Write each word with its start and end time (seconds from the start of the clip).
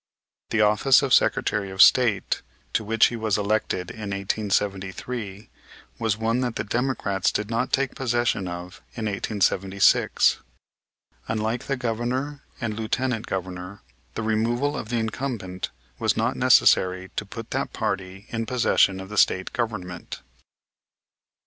The 0.49 0.61
office 0.61 1.03
of 1.03 1.13
Secretary 1.13 1.69
of 1.69 1.79
State, 1.79 2.41
to 2.73 2.83
which 2.83 3.09
he 3.13 3.15
was 3.15 3.37
elected 3.37 3.91
in 3.91 4.09
1873, 4.09 5.47
was 5.99 6.17
one 6.17 6.41
that 6.41 6.55
the 6.55 6.63
Democrats 6.63 7.31
did 7.31 7.51
not 7.51 7.71
take 7.71 7.93
possession 7.93 8.47
of 8.47 8.81
in 8.95 9.05
1876. 9.05 10.39
Unlike 11.27 11.65
the 11.67 11.77
Governor 11.77 12.41
and 12.59 12.73
Lieutenant 12.75 13.27
Governor, 13.27 13.81
the 14.15 14.23
removal 14.23 14.75
of 14.75 14.89
the 14.89 14.97
incumbent 14.97 15.69
was 15.99 16.17
not 16.17 16.35
necessary 16.35 17.11
to 17.15 17.23
put 17.23 17.51
that 17.51 17.71
party 17.71 18.25
in 18.29 18.47
possession 18.47 18.99
of 18.99 19.09
the 19.09 19.19
State 19.19 19.53
Government. 19.53 20.21